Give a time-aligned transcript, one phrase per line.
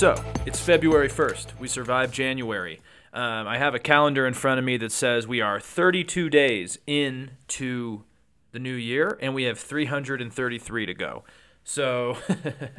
[0.00, 0.14] So,
[0.46, 1.58] it's February 1st.
[1.58, 2.80] We survived January.
[3.12, 6.78] Um, I have a calendar in front of me that says we are 32 days
[6.86, 8.04] into
[8.52, 11.24] the new year and we have 333 to go.
[11.64, 12.16] So,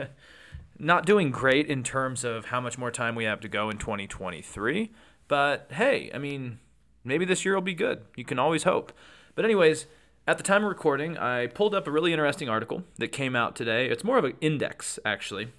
[0.79, 3.77] not doing great in terms of how much more time we have to go in
[3.77, 4.89] 2023.
[5.27, 6.57] But hey, I mean,
[7.03, 8.01] maybe this year will be good.
[8.15, 8.93] You can always hope.
[9.35, 9.85] But, anyways,
[10.25, 13.55] at the time of recording, I pulled up a really interesting article that came out
[13.55, 13.89] today.
[13.89, 15.49] It's more of an index, actually.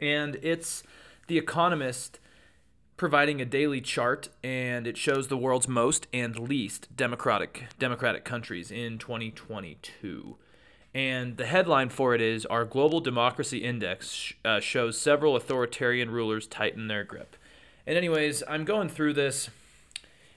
[0.00, 0.82] And it's
[1.26, 2.18] The Economist
[3.00, 8.70] providing a daily chart and it shows the world's most and least democratic democratic countries
[8.70, 10.36] in 2022
[10.92, 16.46] and the headline for it is our global democracy index uh, shows several authoritarian rulers
[16.46, 17.36] tighten their grip.
[17.86, 19.48] And anyways i'm going through this.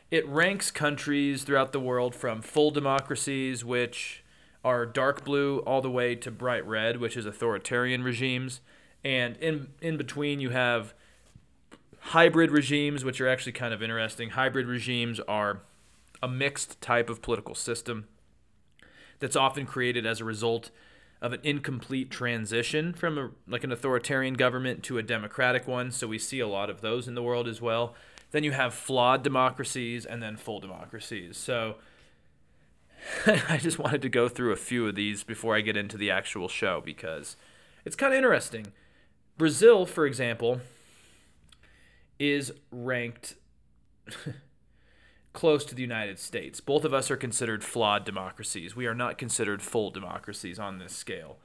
[0.09, 4.23] It ranks countries throughout the world from full democracies which
[4.63, 8.61] are dark blue all the way to bright red which is authoritarian regimes
[9.03, 10.93] and in in between you have
[11.99, 14.31] hybrid regimes, which are actually kind of interesting.
[14.31, 15.61] Hybrid regimes are
[16.21, 18.07] a mixed type of political system
[19.19, 20.69] that's often created as a result
[21.21, 25.91] of an incomplete transition from a, like an authoritarian government to a democratic one.
[25.91, 27.95] So we see a lot of those in the world as well.
[28.31, 31.37] Then you have flawed democracies and then full democracies.
[31.37, 31.75] So
[33.25, 36.11] I just wanted to go through a few of these before I get into the
[36.11, 37.37] actual show because
[37.85, 38.73] it's kind of interesting.
[39.37, 40.61] Brazil, for example,
[42.19, 43.35] is ranked
[45.33, 46.59] close to the United States.
[46.61, 48.75] Both of us are considered flawed democracies.
[48.75, 51.37] We are not considered full democracies on this scale.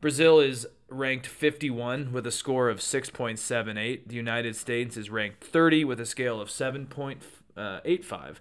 [0.00, 4.08] Brazil is ranked 51 with a score of 6.78.
[4.08, 7.22] The United States is ranked 30 with a scale of 7.85.
[7.56, 8.32] Uh,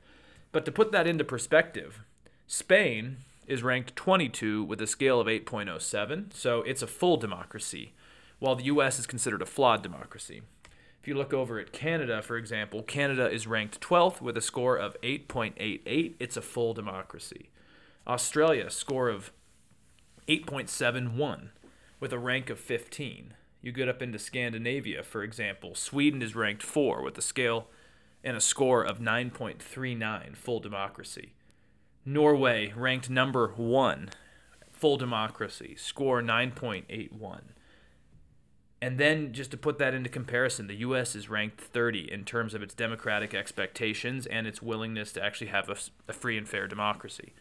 [0.52, 2.04] but to put that into perspective,
[2.48, 7.94] Spain is ranked 22 with a scale of 8.07, so it's a full democracy,
[8.42, 10.42] while the US is considered a flawed democracy.
[11.00, 14.78] If you look over at Canada, for example, Canada is ranked 12th with a score
[14.78, 16.16] of 8.88.
[16.20, 17.52] It's a full democracy.
[18.08, 19.32] Australia, score of
[20.28, 21.50] 8.71
[22.00, 23.36] with a rank of 15.
[23.62, 27.68] You get up into Scandinavia, for example, Sweden is ranked 4 with a scale
[28.24, 31.34] and a score of 9.39, full democracy.
[32.04, 34.10] Norway ranked number 1,
[34.72, 37.42] full democracy, score 9.81.
[38.82, 41.16] And then, just to put that into comparison, the U.S.
[41.16, 45.70] is ranked 30 in terms of its democratic expectations and its willingness to actually have
[45.70, 45.78] a,
[46.08, 47.34] a, free and fair democracy.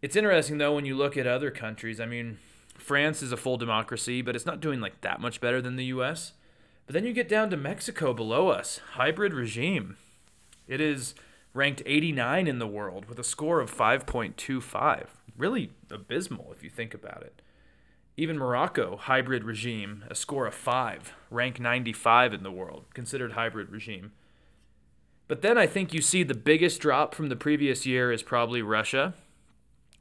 [0.00, 1.98] It's interesting, though, when you look at other countries.
[1.98, 2.38] I mean,
[2.78, 5.86] France is a full democracy, but it's not doing like that much better than the
[5.86, 6.34] U.S.
[6.86, 9.96] But then you get down to Mexico below us, hybrid regime.
[10.68, 11.16] It is
[11.52, 15.06] ranked 89 in the world with a score of 5.25.
[15.36, 17.40] Really abysmal if you think about it.
[18.16, 23.70] Even Morocco, hybrid regime, a score of 5, rank 95 in the world, considered hybrid
[23.70, 24.12] regime.
[25.26, 28.62] But then I think you see the biggest drop from the previous year is probably
[28.62, 29.14] Russia.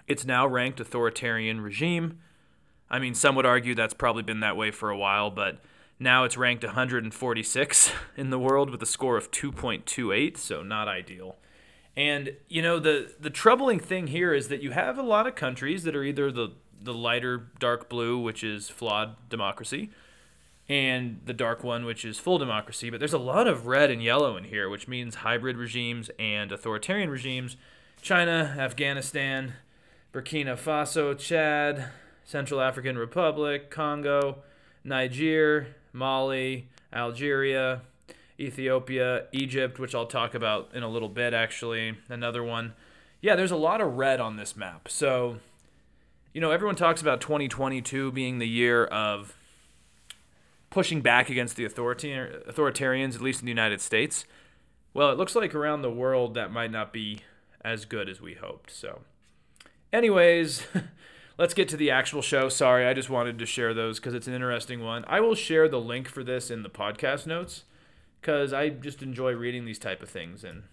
[0.08, 2.20] It's now ranked authoritarian regime.
[2.88, 5.60] I mean, some would argue that's probably been that way for a while, but
[6.00, 11.38] now it's ranked 146 in the world with a score of 2.28, so not ideal.
[11.96, 15.36] And you know the the troubling thing here is that you have a lot of
[15.36, 16.50] countries that are either the
[16.84, 19.90] the lighter dark blue, which is flawed democracy,
[20.70, 22.90] and the dark one, which is full democracy.
[22.90, 26.52] But there's a lot of red and yellow in here, which means hybrid regimes and
[26.52, 27.58] authoritarian regimes.
[28.02, 29.54] China, Afghanistan,
[30.14, 31.90] Burkina Faso, Chad,
[32.24, 34.44] Central African Republic, Congo,
[34.84, 37.82] Niger, Mali, Algeria,
[38.40, 41.98] Ethiopia, Egypt, which I'll talk about in a little bit, actually.
[42.10, 42.74] Another one.
[43.22, 44.90] Yeah, there's a lot of red on this map.
[44.90, 45.38] So
[46.34, 49.36] you know, everyone talks about 2022 being the year of
[50.72, 54.26] pushing back against the authoritarians, at least in the United States.
[54.94, 57.20] Well, it looks like around the world that might not be
[57.62, 58.72] as good as we hoped.
[58.72, 59.02] So,
[59.92, 60.66] anyways,
[61.38, 62.50] let's get to the actual show.
[62.50, 65.06] Sorry, I just wanted to share those because it's an interesting one.
[65.08, 67.66] I will share the link for this in the podcast notes
[68.20, 70.64] because I just enjoy reading these type of things, and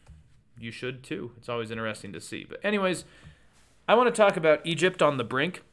[0.59, 1.33] you should too.
[1.37, 2.47] It's always interesting to see.
[2.49, 3.05] But, anyways,
[3.91, 5.65] I want to talk about Egypt on the brink,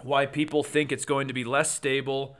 [0.00, 2.36] why people think it's going to be less stable,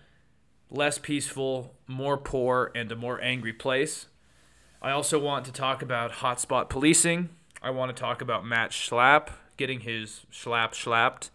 [0.71, 4.07] less peaceful, more poor, and a more angry place.
[4.81, 7.31] I also want to talk about hotspot policing.
[7.61, 11.31] I want to talk about Matt Schlapp getting his schlap schlapped.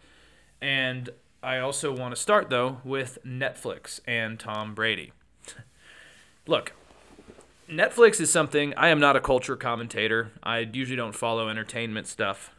[0.62, 1.10] And
[1.44, 5.12] I also want to start, though, with Netflix and Tom Brady.
[6.48, 6.72] Look,
[7.70, 10.32] Netflix is something I am not a culture commentator.
[10.42, 12.55] I usually don't follow entertainment stuff.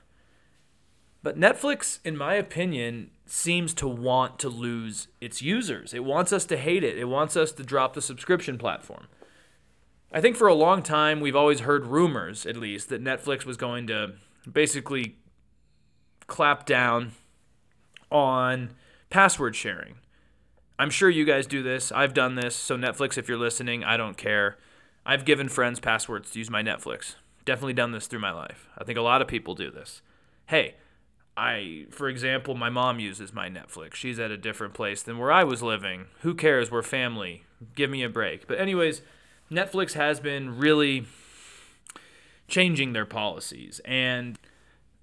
[1.27, 5.93] But Netflix, in my opinion, seems to want to lose its users.
[5.93, 6.97] It wants us to hate it.
[6.97, 9.09] It wants us to drop the subscription platform.
[10.13, 13.57] I think for a long time we've always heard rumors, at least, that Netflix was
[13.57, 14.13] going to
[14.49, 15.17] basically
[16.29, 17.11] clap down
[18.09, 18.77] on
[19.11, 19.97] password sharing.
[20.79, 21.91] I'm sure you guys do this.
[21.91, 22.55] I've done this.
[22.55, 24.59] So, Netflix, if you're listening, I don't care.
[25.05, 27.17] I've given friends passwords to use my Netflix.
[27.45, 28.69] Definitely done this through my life.
[28.79, 30.03] I think a lot of people do this.
[30.47, 30.77] Hey,
[31.37, 33.95] I, for example, my mom uses my Netflix.
[33.95, 36.07] She's at a different place than where I was living.
[36.21, 36.71] Who cares?
[36.71, 37.45] We're family.
[37.75, 38.47] Give me a break.
[38.47, 39.03] But, anyways,
[39.51, 41.07] Netflix has been really
[42.49, 43.81] changing their policies.
[43.85, 44.39] And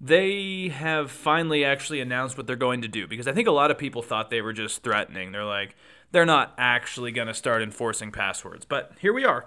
[0.00, 3.70] they have finally actually announced what they're going to do because I think a lot
[3.70, 5.32] of people thought they were just threatening.
[5.32, 5.76] They're like,
[6.12, 8.64] they're not actually going to start enforcing passwords.
[8.64, 9.46] But here we are.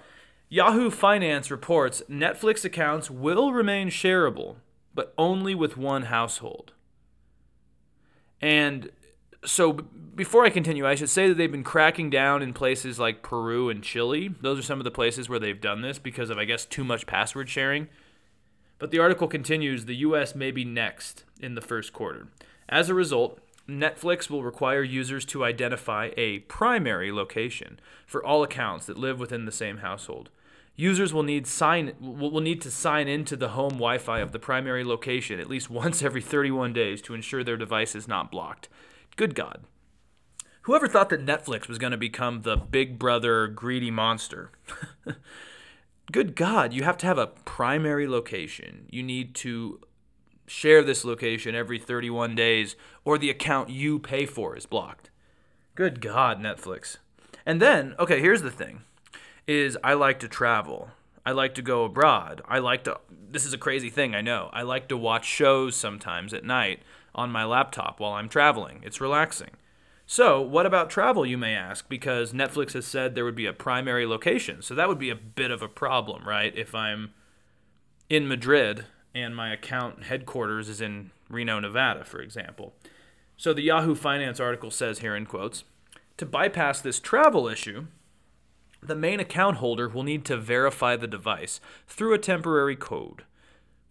[0.50, 4.56] Yahoo Finance reports Netflix accounts will remain shareable,
[4.95, 6.74] but only with one household.
[8.42, 8.89] And
[9.45, 13.22] so before I continue, I should say that they've been cracking down in places like
[13.22, 14.34] Peru and Chile.
[14.42, 16.84] Those are some of the places where they've done this because of, I guess, too
[16.84, 17.88] much password sharing.
[18.80, 20.36] But the article continues the U.S.
[20.36, 22.28] may be next in the first quarter.
[22.69, 28.86] As a result, Netflix will require users to identify a primary location for all accounts
[28.86, 30.30] that live within the same household.
[30.79, 34.83] Users will need sign will need to sign into the home Wi-Fi of the primary
[34.83, 38.69] location at least once every 31 days to ensure their device is not blocked.
[39.15, 39.63] Good God.
[40.62, 44.51] Whoever thought that Netflix was going to become the big brother greedy monster?
[46.12, 48.85] Good God, you have to have a primary location.
[48.91, 49.81] You need to
[50.45, 55.09] share this location every 31 days, or the account you pay for is blocked.
[55.75, 56.97] Good God, Netflix.
[57.45, 58.83] And then, okay, here's the thing
[59.47, 60.89] is I like to travel.
[61.25, 62.41] I like to go abroad.
[62.47, 62.99] I like to
[63.29, 64.49] this is a crazy thing, I know.
[64.53, 66.81] I like to watch shows sometimes at night
[67.13, 68.81] on my laptop while I'm traveling.
[68.83, 69.51] It's relaxing.
[70.09, 71.89] So, what about travel, you may ask?
[71.89, 74.61] Because Netflix has said there would be a primary location.
[74.61, 76.55] So, that would be a bit of a problem, right?
[76.55, 77.11] If I'm
[78.09, 82.73] in Madrid and my account headquarters is in Reno, Nevada, for example.
[83.35, 85.65] So, the Yahoo Finance article says here in quotes
[86.15, 87.88] to bypass this travel issue,
[88.81, 93.24] the main account holder will need to verify the device through a temporary code.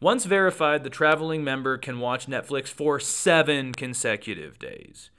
[0.00, 5.10] Once verified, the traveling member can watch Netflix for seven consecutive days.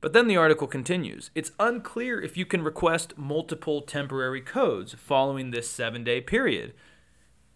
[0.00, 5.50] But then the article continues it's unclear if you can request multiple temporary codes following
[5.50, 6.74] this seven day period.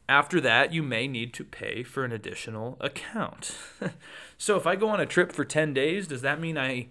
[0.08, 3.56] After that, you may need to pay for an additional account.
[4.38, 6.87] so if I go on a trip for 10 days, does that mean I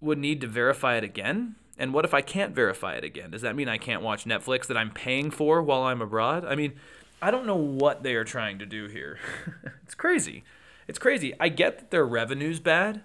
[0.00, 1.56] would need to verify it again?
[1.78, 3.30] And what if I can't verify it again?
[3.30, 6.44] Does that mean I can't watch Netflix that I'm paying for while I'm abroad?
[6.44, 6.74] I mean,
[7.22, 9.18] I don't know what they are trying to do here.
[9.84, 10.44] it's crazy.
[10.88, 11.34] It's crazy.
[11.38, 13.02] I get that their revenue's bad,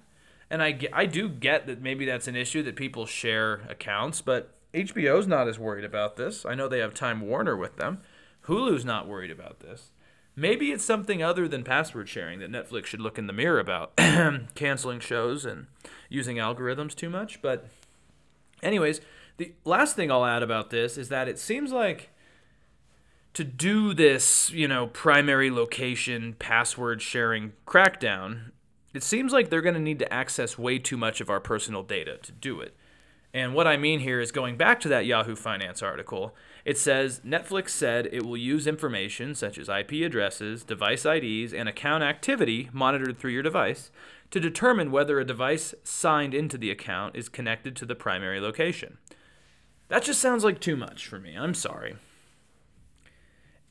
[0.50, 4.22] and I get, I do get that maybe that's an issue that people share accounts,
[4.22, 6.46] but HBO's not as worried about this.
[6.46, 8.02] I know they have Time Warner with them.
[8.48, 9.92] Hulu's not worried about this.
[10.36, 13.96] Maybe it's something other than password sharing that Netflix should look in the mirror about,
[14.56, 15.68] canceling shows and
[16.10, 17.68] using algorithms too much, but
[18.64, 19.02] Anyways,
[19.38, 22.10] the last thing I'll add about this is that it seems like
[23.34, 28.52] to do this, you know, primary location password sharing crackdown,
[28.94, 31.82] it seems like they're going to need to access way too much of our personal
[31.82, 32.76] data to do it.
[33.34, 36.36] And what I mean here is going back to that Yahoo Finance article,
[36.66, 41.68] it says Netflix said it will use information such as IP addresses, device IDs, and
[41.68, 43.90] account activity monitored through your device
[44.30, 49.00] to determine whether a device signed into the account is connected to the primary location.
[49.88, 51.36] That just sounds like too much for me.
[51.36, 51.96] I'm sorry.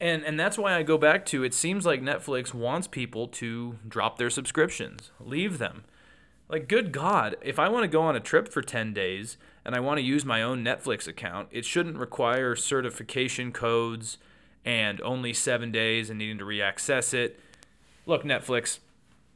[0.00, 3.78] And and that's why I go back to it seems like Netflix wants people to
[3.86, 5.84] drop their subscriptions, leave them.
[6.48, 9.74] Like good god, if I want to go on a trip for 10 days and
[9.74, 14.18] I want to use my own Netflix account, it shouldn't require certification codes
[14.64, 17.38] and only 7 days and needing to reaccess it.
[18.06, 18.78] Look, Netflix,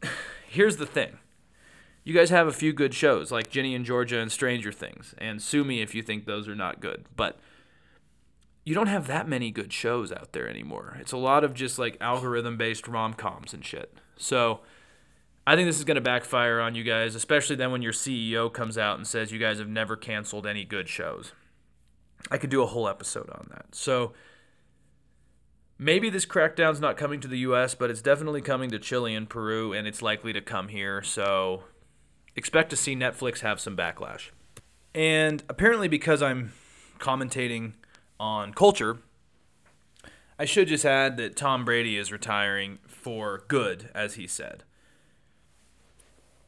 [0.49, 1.19] here's the thing.
[2.05, 5.43] You guys have a few good shows like Ginny and Georgia and Stranger Things, and
[5.43, 7.05] sue me if you think those are not good.
[7.17, 7.41] But
[8.65, 10.97] you don't have that many good shows out there anymore.
[11.01, 13.93] It's a lot of just like algorithm based rom coms and shit.
[14.17, 14.61] So
[15.47, 18.53] I think this is going to backfire on you guys, especially then when your CEO
[18.53, 21.33] comes out and says you guys have never canceled any good shows.
[22.31, 23.67] I could do a whole episode on that.
[23.75, 24.13] So
[25.79, 29.29] maybe this crackdown's not coming to the US, but it's definitely coming to Chile and
[29.29, 31.01] Peru, and it's likely to come here.
[31.03, 31.63] So
[32.35, 34.31] expect to see Netflix have some backlash.
[34.95, 36.55] And apparently, because I'm
[36.99, 37.75] commentating
[38.19, 38.99] on culture,
[40.41, 44.65] I should just add that Tom Brady is retiring for good, as he said.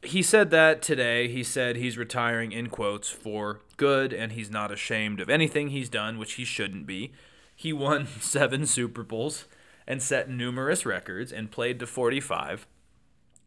[0.03, 1.29] He said that today.
[1.29, 5.89] He said he's retiring in quotes for good and he's not ashamed of anything he's
[5.89, 7.13] done, which he shouldn't be.
[7.55, 9.47] He won seven Super Bowls
[9.87, 12.67] and set numerous records and played to 45.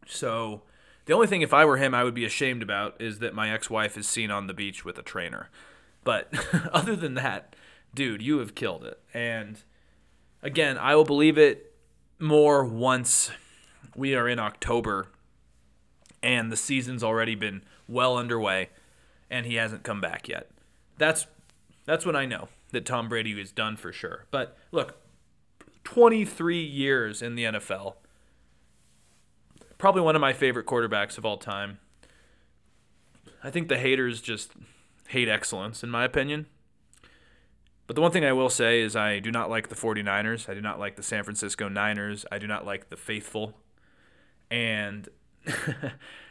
[0.06, 0.62] So
[1.06, 3.50] the only thing, if I were him, I would be ashamed about is that my
[3.50, 5.48] ex wife is seen on the beach with a trainer.
[6.04, 6.32] But
[6.72, 7.56] other than that,
[7.94, 9.00] dude, you have killed it.
[9.14, 9.62] And
[10.42, 11.74] again, I will believe it
[12.18, 13.30] more once
[13.94, 15.08] we are in October
[16.22, 18.70] and the season's already been well underway
[19.30, 20.50] and he hasn't come back yet.
[20.98, 21.26] That's
[21.84, 24.26] that's when I know that Tom Brady is done for sure.
[24.30, 24.96] But look,
[25.84, 27.94] 23 years in the NFL.
[29.78, 31.78] Probably one of my favorite quarterbacks of all time.
[33.42, 34.52] I think the haters just
[35.08, 36.46] hate excellence in my opinion.
[37.86, 40.48] But the one thing I will say is I do not like the 49ers.
[40.48, 42.24] I do not like the San Francisco Niners.
[42.30, 43.54] I do not like the faithful.
[44.50, 45.08] And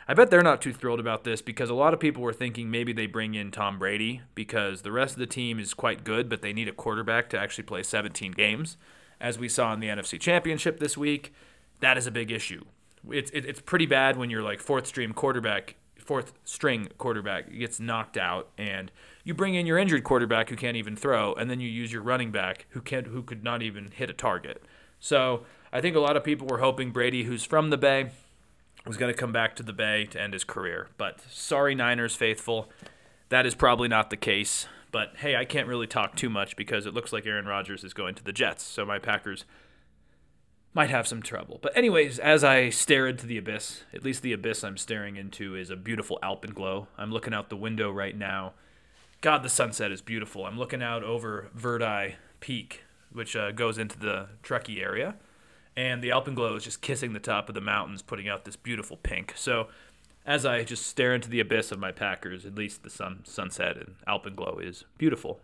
[0.08, 2.70] I bet they're not too thrilled about this because a lot of people were thinking
[2.70, 6.27] maybe they bring in Tom Brady because the rest of the team is quite good,
[6.27, 8.77] but they need a quarterback to actually play 17 games.
[9.20, 11.34] As we saw in the NFC Championship this week,
[11.80, 12.65] that is a big issue.
[13.10, 18.18] It's, it's pretty bad when you're like fourth string quarterback, fourth string quarterback gets knocked
[18.18, 18.91] out, and
[19.24, 22.01] you bring in your injured quarterback who can't even throw, and then you use your
[22.01, 24.63] running back who can't who could not even hit a target.
[25.00, 28.12] So I think a lot of people were hoping Brady, who's from the Bay,
[28.86, 30.90] was going to come back to the Bay to end his career.
[30.98, 32.70] But sorry, Niners faithful,
[33.30, 34.68] that is probably not the case.
[34.92, 37.94] But hey, I can't really talk too much because it looks like Aaron Rodgers is
[37.94, 39.46] going to the Jets, so my Packers
[40.74, 41.60] might have some trouble.
[41.62, 45.56] But anyways, as I stare into the abyss, at least the abyss I'm staring into
[45.56, 46.88] is a beautiful alpenglow.
[46.98, 48.54] I'm looking out the window right now.
[49.22, 50.46] God, the sunset is beautiful.
[50.46, 55.16] I'm looking out over Verdi Peak, which uh, goes into the Truckee area
[55.75, 58.98] and the alpenglow is just kissing the top of the mountains, putting out this beautiful
[58.98, 59.34] pink.
[59.36, 59.68] So,
[60.25, 63.78] as I just stare into the abyss of my Packers, at least the sun sunset
[63.78, 65.40] and alpenglow is beautiful.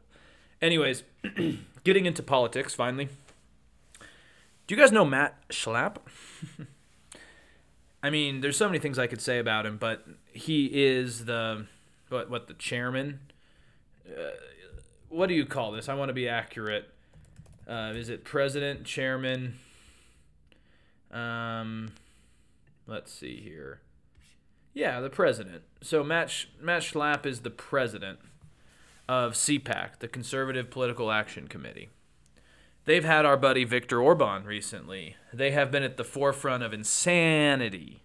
[0.62, 1.04] Anyways,
[1.84, 3.10] getting into politics finally.
[4.68, 5.98] Do you guys know Matt Schlapp?
[8.04, 11.66] I mean, there's so many things I could say about him, but he is the
[12.10, 13.20] what what the chairman.
[14.08, 14.32] Uh,
[15.10, 15.90] what do you call this?
[15.90, 16.90] I want to be accurate.
[17.68, 19.56] Uh, is it president, chairman?
[21.12, 21.94] Um,
[22.86, 23.82] let's see here.
[24.74, 25.64] Yeah, the president.
[25.82, 28.20] So Matt, Sh- Matt Schlapp is the president
[29.10, 31.90] of CPAC, the Conservative Political Action Committee.
[32.86, 35.16] They've had our buddy Viktor Orban recently.
[35.34, 38.04] They have been at the forefront of insanity.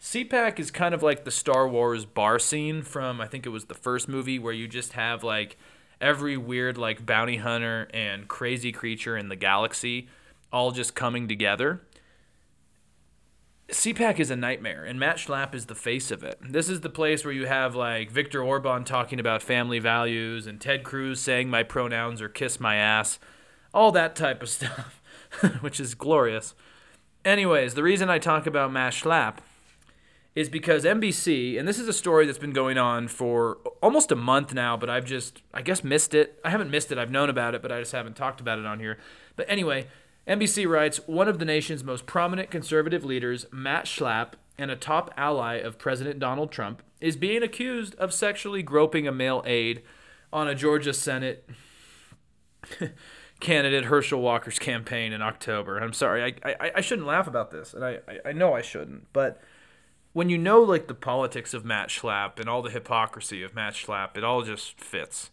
[0.00, 3.66] CPAC is kind of like the Star Wars bar scene from, I think it was
[3.66, 5.58] the first movie, where you just have like
[6.00, 10.08] every weird, like bounty hunter and crazy creature in the galaxy
[10.52, 11.82] all just coming together.
[13.70, 16.38] CPAC is a nightmare, and Matt Schlapp is the face of it.
[16.42, 20.60] This is the place where you have like Viktor Orban talking about family values and
[20.60, 23.18] Ted Cruz saying my pronouns or kiss my ass,
[23.72, 25.00] all that type of stuff,
[25.60, 26.54] which is glorious.
[27.24, 29.38] Anyways, the reason I talk about Matt Schlapp
[30.34, 34.16] is because NBC, and this is a story that's been going on for almost a
[34.16, 36.38] month now, but I've just, I guess, missed it.
[36.44, 38.66] I haven't missed it, I've known about it, but I just haven't talked about it
[38.66, 38.98] on here.
[39.36, 39.86] But anyway,
[40.26, 45.12] NBC writes one of the nation's most prominent conservative leaders, Matt Schlapp, and a top
[45.16, 49.82] ally of President Donald Trump, is being accused of sexually groping a male aide
[50.32, 51.48] on a Georgia Senate
[53.40, 55.78] candidate Herschel Walker's campaign in October.
[55.78, 58.62] I'm sorry, I, I, I shouldn't laugh about this, and I, I, I know I
[58.62, 59.42] shouldn't, but
[60.14, 63.74] when you know like the politics of Matt Schlapp and all the hypocrisy of Matt
[63.74, 65.30] Schlapp, it all just fits.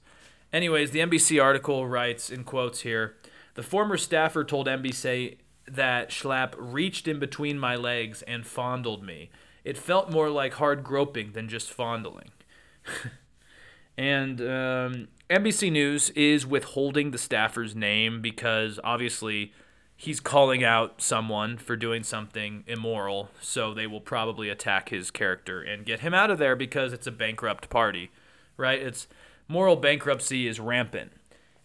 [0.51, 3.15] Anyways, the NBC article writes in quotes here
[3.53, 9.29] the former staffer told NBC that Schlapp reached in between my legs and fondled me.
[9.63, 12.31] It felt more like hard groping than just fondling.
[13.98, 19.53] and um, NBC News is withholding the staffer's name because obviously
[19.96, 25.62] he's calling out someone for doing something immoral, so they will probably attack his character
[25.62, 28.10] and get him out of there because it's a bankrupt party,
[28.58, 28.81] right?
[28.81, 29.08] It's
[29.48, 31.12] moral bankruptcy is rampant.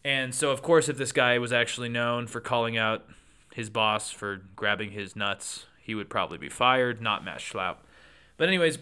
[0.07, 3.05] And so, of course, if this guy was actually known for calling out
[3.53, 7.79] his boss for grabbing his nuts, he would probably be fired, not Matt Schlapp.
[8.37, 8.79] But, anyways,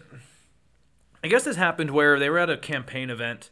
[1.23, 3.49] I guess this happened where they were at a campaign event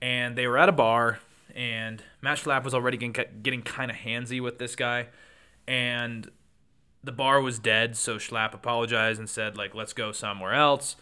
[0.00, 1.18] and they were at a bar,
[1.52, 5.08] and Matt Schlapp was already getting, getting kind of handsy with this guy.
[5.66, 6.30] And
[7.02, 10.94] the bar was dead, so Schlapp apologized and said, like, let's go somewhere else.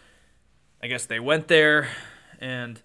[0.83, 1.89] I guess they went there,
[2.41, 2.81] and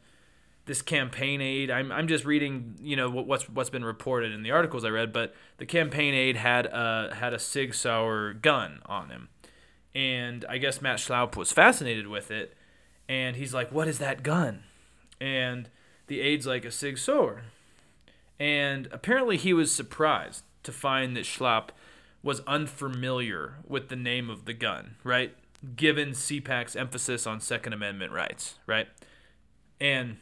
[0.66, 1.70] this campaign aide.
[1.70, 5.12] I'm, I'm just reading, you know, what's what's been reported in the articles I read,
[5.12, 9.30] but the campaign aide had a had a Sig Sauer gun on him,
[9.94, 12.56] And I guess Matt Schlapp was fascinated with it.
[13.10, 14.64] And he's like, What is that gun?
[15.20, 15.70] And
[16.08, 17.44] the aide's like, A Sig Sauer.
[18.40, 21.70] And apparently he was surprised to find that Schlapp
[22.22, 25.36] was unfamiliar with the name of the gun, right?
[25.76, 28.88] Given CPAC's emphasis on Second Amendment rights, right?
[29.80, 30.18] And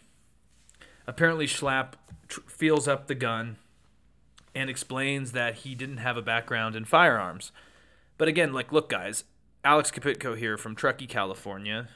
[1.11, 1.93] apparently Schlapp
[2.29, 3.57] tr- feels up the gun
[4.55, 7.51] and explains that he didn't have a background in firearms.
[8.17, 9.25] But again, like, look, guys,
[9.65, 11.89] Alex Kapitko here from Truckee, California,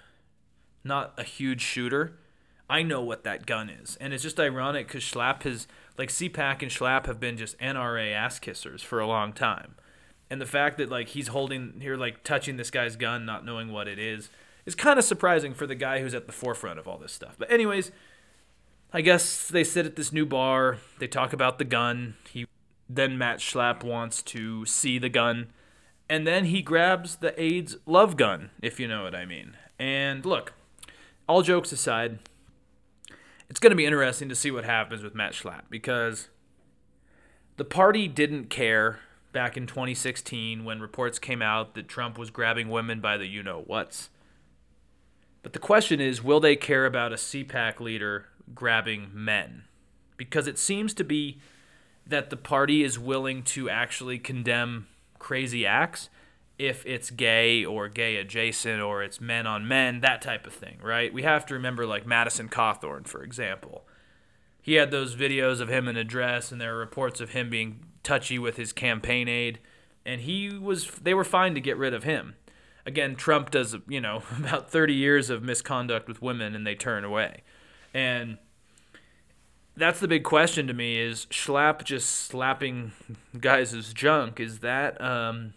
[0.84, 2.18] not a huge shooter.
[2.70, 3.96] I know what that gun is.
[4.02, 5.66] And it's just ironic because Schlapp has,
[5.98, 9.76] like, CPAC and Schlapp have been just NRA ass kissers for a long time.
[10.30, 13.72] And the fact that, like, he's holding, here, like, touching this guy's gun, not knowing
[13.72, 14.30] what it is,
[14.66, 17.36] is kind of surprising for the guy who's at the forefront of all this stuff.
[17.38, 17.92] But, anyways,
[18.94, 20.78] I guess they sit at this new bar.
[21.00, 22.16] They talk about the gun.
[22.30, 22.46] He
[22.88, 25.48] then Matt Schlapp wants to see the gun,
[26.10, 29.58] and then he grabs the aide's love gun, if you know what I mean.
[29.80, 30.54] And look,
[31.28, 32.20] all jokes aside,
[33.50, 36.30] it's going to be interesting to see what happens with Matt Schlapp because
[37.58, 39.00] the party didn't care
[39.32, 43.44] back in 2016 when reports came out that Trump was grabbing women by the you
[43.44, 44.10] know whats.
[45.44, 49.64] But the question is, will they care about a CPAC leader grabbing men?
[50.18, 51.40] Because it seems to be
[52.08, 54.88] that the party is willing to actually condemn
[55.20, 56.10] crazy acts
[56.58, 60.78] if it's gay or gay adjacent or it's men on men, that type of thing,
[60.82, 61.14] right?
[61.14, 63.86] We have to remember, like Madison Cawthorn, for example.
[64.62, 67.50] He had those videos of him in a dress, and there are reports of him
[67.50, 69.60] being touchy with his campaign aide,
[70.06, 72.36] and he was, they were fine to get rid of him.
[72.86, 77.04] Again, Trump does, you know, about 30 years of misconduct with women, and they turn
[77.04, 77.44] away.
[77.96, 78.38] And
[79.78, 82.92] that's the big question to me is Schlapp just slapping
[83.40, 84.42] guys' junk.
[84.42, 85.54] Is that um,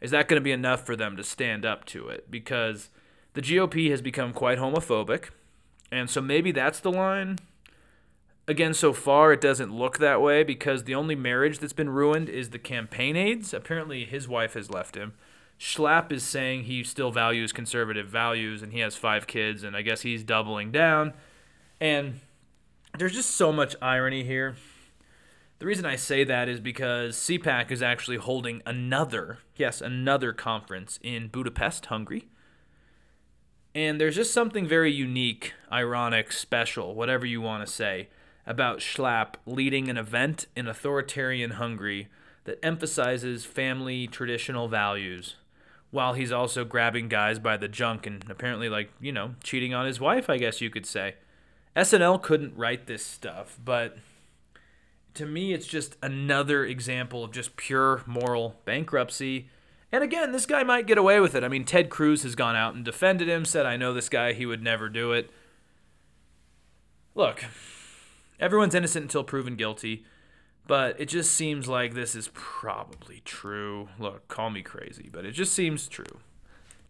[0.00, 2.30] is that going to be enough for them to stand up to it?
[2.30, 2.90] Because
[3.32, 5.30] the GOP has become quite homophobic.
[5.90, 7.40] And so maybe that's the line.
[8.46, 12.28] Again so far it doesn't look that way because the only marriage that's been ruined
[12.28, 13.52] is the campaign aides.
[13.52, 15.14] Apparently his wife has left him.
[15.58, 19.82] Schlapp is saying he still values conservative values and he has five kids and I
[19.82, 21.14] guess he's doubling down
[21.84, 22.20] and
[22.98, 24.56] there's just so much irony here.
[25.58, 30.98] The reason I say that is because CPAC is actually holding another, yes, another conference
[31.02, 32.26] in Budapest, Hungary.
[33.74, 38.08] And there's just something very unique, ironic, special, whatever you want to say,
[38.46, 42.08] about Schlapp leading an event in authoritarian Hungary
[42.44, 45.36] that emphasizes family traditional values
[45.90, 49.84] while he's also grabbing guys by the junk and apparently, like, you know, cheating on
[49.84, 51.16] his wife, I guess you could say.
[51.76, 53.96] SNL couldn't write this stuff, but
[55.14, 59.48] to me, it's just another example of just pure moral bankruptcy.
[59.92, 61.44] And again, this guy might get away with it.
[61.44, 64.32] I mean, Ted Cruz has gone out and defended him, said, I know this guy,
[64.32, 65.30] he would never do it.
[67.14, 67.44] Look,
[68.40, 70.04] everyone's innocent until proven guilty,
[70.66, 73.88] but it just seems like this is probably true.
[73.98, 76.18] Look, call me crazy, but it just seems true.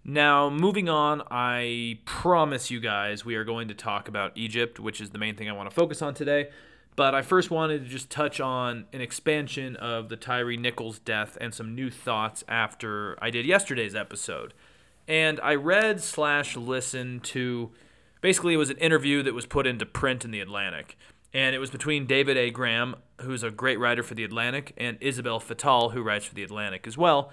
[0.06, 5.00] Now, moving on, I promise you guys we are going to talk about Egypt, which
[5.00, 6.50] is the main thing I want to focus on today.
[6.94, 11.38] But I first wanted to just touch on an expansion of the Tyree Nichols death
[11.40, 14.52] and some new thoughts after I did yesterday's episode.
[15.08, 17.72] And I read slash listened to
[18.20, 20.98] basically it was an interview that was put into print in the Atlantic.
[21.32, 22.50] And it was between David A.
[22.50, 26.44] Graham, who's a great writer for the Atlantic, and Isabel Fattal, who writes for the
[26.44, 27.32] Atlantic as well.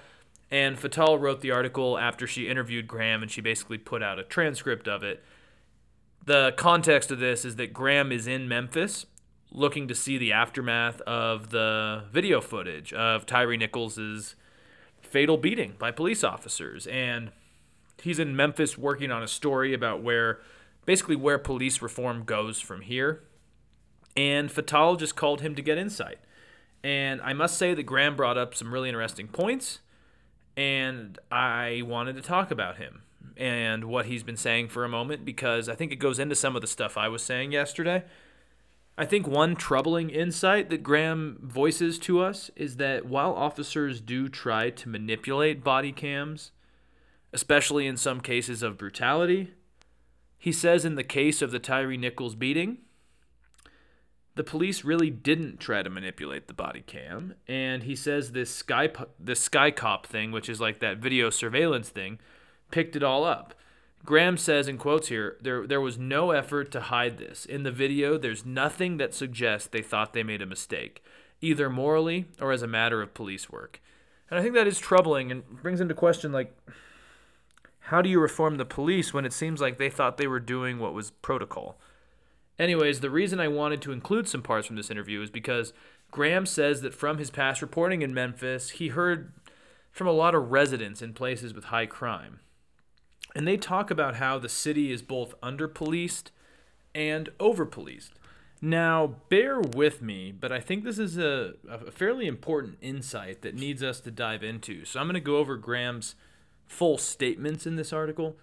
[0.52, 4.24] And Fattal wrote the article after she interviewed Graham, and she basically put out a
[4.24, 5.24] transcript of it.
[6.26, 9.06] The context of this is that Graham is in Memphis
[9.52, 14.36] looking to see the aftermath of the video footage of Tyree Nichols's
[15.02, 16.86] fatal beating by police officers.
[16.88, 17.32] And
[18.02, 20.40] he's in Memphis working on a story about where
[20.86, 23.24] basically where police reform goes from here.
[24.16, 26.20] And Fattal just called him to get insight.
[26.84, 29.80] And I must say that Graham brought up some really interesting points
[30.62, 33.02] and I wanted to talk about him
[33.36, 36.56] and what he's been saying for a moment because I think it goes into some
[36.56, 38.04] of the stuff I was saying yesterday.
[38.96, 44.30] I think one troubling insight that Graham voices to us is that while officers do
[44.30, 46.52] try to manipulate body cams,
[47.34, 49.54] especially in some cases of brutality,
[50.38, 52.78] he says in the case of the Tyree Nichols beating,
[54.36, 58.90] the police really didn't try to manipulate the body cam and he says this sky
[59.20, 62.20] this sky cop thing which is like that video surveillance thing
[62.72, 63.54] picked it all up.
[64.04, 67.46] Graham says in quotes here there there was no effort to hide this.
[67.46, 71.04] In the video there's nothing that suggests they thought they made a mistake
[71.42, 73.82] either morally or as a matter of police work.
[74.30, 76.56] And i think that is troubling and brings into question like
[77.80, 80.80] How do you reform the police when it seems like they thought they were doing
[80.80, 81.78] what was protocol?
[82.62, 85.74] Anyways, the reason I wanted to include some parts from this interview is because
[86.12, 89.34] Graham says that from his past reporting in Memphis, he heard
[89.92, 92.40] from a lot of residents in places with high crime.
[93.34, 96.30] And they talk about how the city is both under policed
[96.94, 98.14] and over policed.
[98.62, 103.56] Now, bear with me, but I think this is a, a fairly important insight that
[103.56, 104.86] needs us to dive into.
[104.86, 106.14] So I'm going to go over Graham's
[106.68, 108.36] full statements in this article.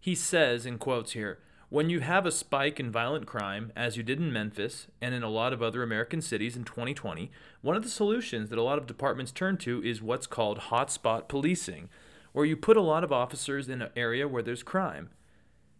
[0.00, 1.38] He says, in quotes here,
[1.70, 5.22] when you have a spike in violent crime, as you did in Memphis and in
[5.22, 7.30] a lot of other American cities in 2020,
[7.62, 11.28] one of the solutions that a lot of departments turn to is what's called hotspot
[11.28, 11.88] policing,
[12.32, 15.10] where you put a lot of officers in an area where there's crime.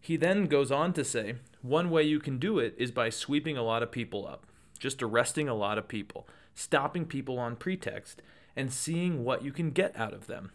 [0.01, 3.57] He then goes on to say, one way you can do it is by sweeping
[3.57, 4.47] a lot of people up,
[4.79, 8.23] just arresting a lot of people, stopping people on pretext,
[8.55, 10.53] and seeing what you can get out of them.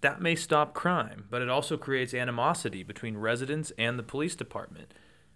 [0.00, 4.92] That may stop crime, but it also creates animosity between residents and the police department.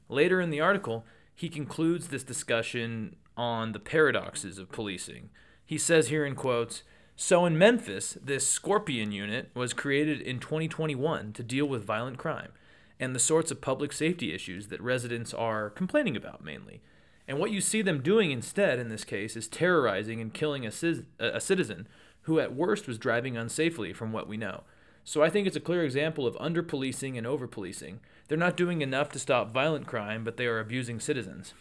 [0.09, 5.31] Later in the article, he concludes this discussion on the paradoxes of policing.
[5.65, 6.83] He says here in quotes,
[7.17, 12.53] so in Memphis, this Scorpion unit was created in 2021 to deal with violent crime
[13.01, 16.81] and the sorts of public safety issues that residents are complaining about mainly.
[17.27, 20.73] And what you see them doing instead in this case is terrorizing and killing a,
[21.19, 21.87] a citizen
[22.29, 24.63] who at worst was driving unsafely from what we know.
[25.03, 28.01] So I think it's a clear example of under policing and over policing.
[28.29, 31.55] They're not doing enough to stop violent crime, but they are abusing citizens.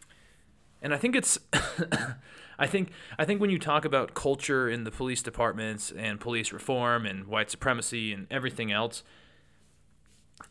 [0.82, 1.38] and I think it's
[2.58, 6.52] I think I think when you talk about culture in the police departments and police
[6.52, 9.02] reform and white supremacy and everything else,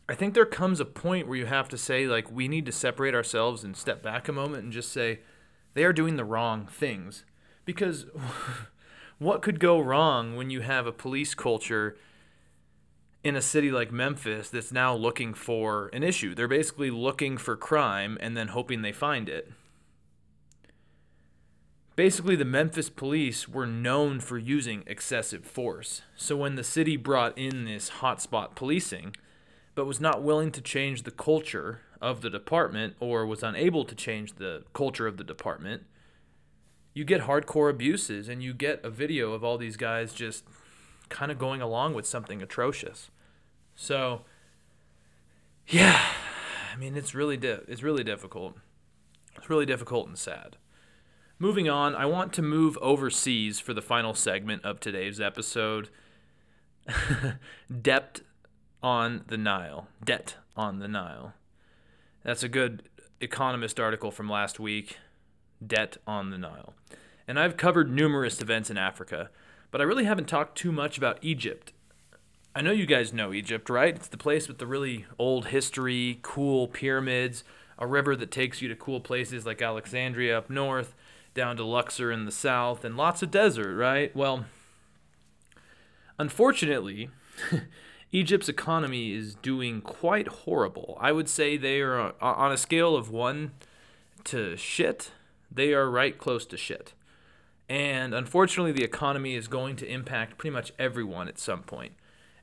[0.08, 2.72] I think there comes a point where you have to say like we need to
[2.72, 5.20] separate ourselves and step back a moment and just say
[5.74, 7.24] they are doing the wrong things
[7.64, 8.06] because
[9.18, 11.96] what could go wrong when you have a police culture
[13.24, 16.34] in a city like Memphis that's now looking for an issue.
[16.34, 19.52] They're basically looking for crime and then hoping they find it
[21.96, 26.02] basically the Memphis police were known for using excessive force.
[26.14, 29.16] So when the city brought in this hotspot policing,
[29.74, 33.94] but was not willing to change the culture of the department or was unable to
[33.94, 35.84] change the culture of the department,
[36.96, 40.44] you get hardcore abuses and you get a video of all these guys just
[41.10, 43.10] kind of going along with something atrocious.
[43.74, 44.22] So
[45.66, 46.00] yeah,
[46.72, 48.56] I mean it's really di- it's really difficult.
[49.36, 50.56] It's really difficult and sad.
[51.38, 55.90] Moving on, I want to move overseas for the final segment of today's episode.
[57.82, 58.22] Debt
[58.82, 59.88] on the Nile.
[60.02, 61.34] Debt on the Nile.
[62.22, 62.84] That's a good
[63.20, 64.96] Economist article from last week.
[65.64, 66.74] Debt on the Nile.
[67.28, 69.30] And I've covered numerous events in Africa,
[69.70, 71.72] but I really haven't talked too much about Egypt.
[72.54, 73.94] I know you guys know Egypt, right?
[73.94, 77.44] It's the place with the really old history, cool pyramids,
[77.78, 80.94] a river that takes you to cool places like Alexandria up north
[81.34, 84.14] down to Luxor in the south, and lots of desert, right?
[84.16, 84.46] Well,
[86.18, 87.10] unfortunately,
[88.12, 90.96] Egypt's economy is doing quite horrible.
[90.98, 93.52] I would say they are on a scale of one
[94.24, 95.10] to shit,
[95.56, 96.92] they are right close to shit.
[97.68, 101.92] And unfortunately, the economy is going to impact pretty much everyone at some point.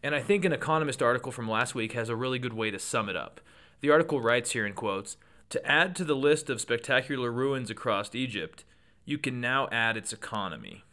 [0.02, 2.80] And I think an Economist article from last week has a really good way to
[2.80, 3.40] sum it up.
[3.80, 5.16] The article writes here in quotes
[5.52, 8.66] To add to the list of spectacular ruins across Egypt,
[9.06, 10.84] you can now add its economy.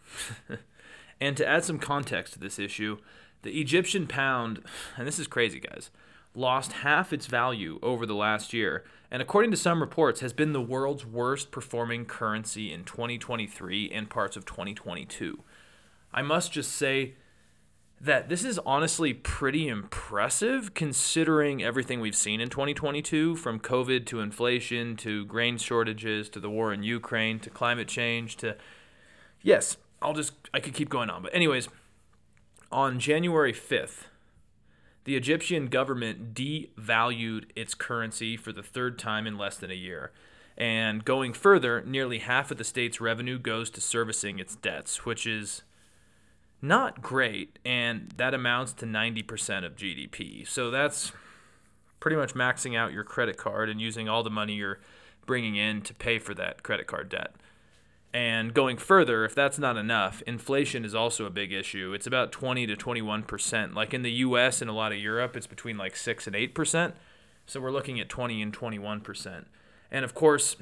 [1.20, 2.98] and to add some context to this issue,
[3.42, 4.62] the Egyptian pound,
[4.96, 5.90] and this is crazy, guys,
[6.34, 10.52] lost half its value over the last year, and according to some reports, has been
[10.52, 15.42] the world's worst performing currency in 2023 and parts of 2022.
[16.12, 17.14] I must just say
[18.00, 24.20] that this is honestly pretty impressive considering everything we've seen in 2022 from COVID to
[24.20, 28.56] inflation to grain shortages to the war in Ukraine to climate change to
[29.42, 31.22] yes, I'll just I could keep going on.
[31.22, 31.68] But anyways,
[32.72, 34.06] on January 5th,
[35.04, 40.12] the Egyptian government devalued its currency for the third time in less than a year.
[40.56, 45.26] And going further, nearly half of the state's revenue goes to servicing its debts, which
[45.26, 45.62] is
[46.60, 50.46] not great, and that amounts to 90% of GDP.
[50.46, 51.12] So that's
[51.98, 54.80] pretty much maxing out your credit card and using all the money you're
[55.24, 57.34] bringing in to pay for that credit card debt.
[58.12, 61.92] And going further, if that's not enough, inflation is also a big issue.
[61.94, 63.74] It's about 20 to 21%.
[63.74, 66.92] Like in the US and a lot of Europe, it's between like 6 and 8%.
[67.46, 69.44] So we're looking at 20 and 21%.
[69.92, 70.56] And of course,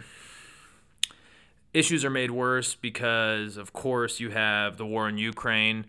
[1.73, 5.87] issues are made worse because, of course, you have the war in Ukraine,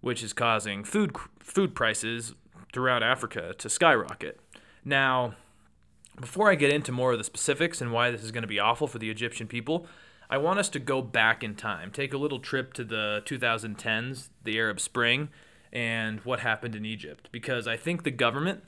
[0.00, 2.34] which is causing food food prices
[2.72, 4.40] throughout Africa to skyrocket.
[4.84, 5.34] Now,
[6.20, 8.58] before I get into more of the specifics and why this is going to be
[8.58, 9.86] awful for the Egyptian people,
[10.28, 14.30] I want us to go back in time, take a little trip to the 2010s,
[14.42, 15.28] the Arab Spring,
[15.72, 17.28] and what happened in Egypt.
[17.32, 18.62] Because I think the government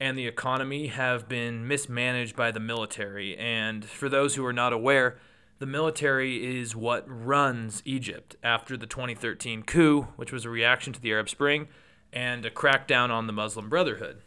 [0.00, 3.36] and the economy have been mismanaged by the military.
[3.36, 5.18] And for those who are not aware,
[5.58, 11.00] the military is what runs Egypt after the 2013 coup, which was a reaction to
[11.00, 11.68] the Arab Spring
[12.12, 14.22] and a crackdown on the Muslim Brotherhood.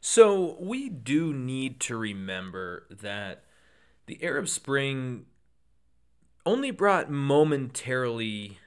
[0.00, 3.44] So we do need to remember that
[4.06, 5.26] the Arab Spring
[6.46, 8.58] only brought momentarily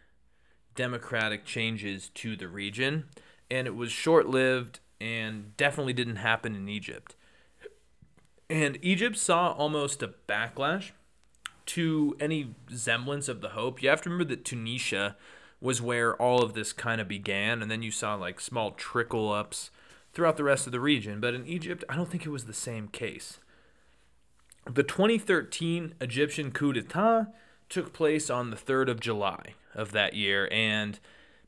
[0.75, 3.05] democratic changes to the region,
[3.49, 7.15] and it was short lived and definitely didn't happen in Egypt.
[8.49, 10.91] And Egypt saw almost a backlash
[11.67, 13.81] to any semblance of the hope.
[13.81, 15.15] You have to remember that Tunisia
[15.61, 19.31] was where all of this kind of began, and then you saw like small trickle
[19.31, 19.71] ups
[20.13, 21.19] throughout the rest of the region.
[21.19, 23.39] But in Egypt, I don't think it was the same case.
[24.65, 27.27] The 2013 Egyptian coup d'etat
[27.69, 30.99] took place on the 3rd of July of that year, and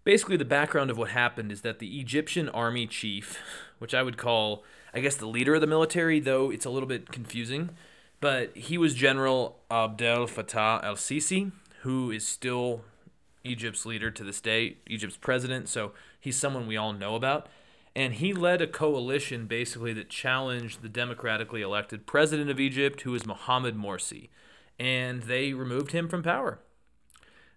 [0.04, 3.40] basically the background of what happened is that the Egyptian army chief,
[3.80, 6.88] which I would call, I guess, the leader of the military, though it's a little
[6.88, 7.72] bit confusing,
[8.20, 12.82] but he was General Abdel Fattah el Sisi, who is still
[13.44, 17.48] Egypt's leader to this day, Egypt's president, so he's someone we all know about.
[17.96, 23.14] And he led a coalition basically that challenged the democratically elected president of Egypt, who
[23.16, 24.30] is Mohamed Morsi.
[24.80, 26.60] And they removed him from power.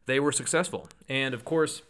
[0.06, 0.88] They were successful.
[1.08, 1.82] And of course,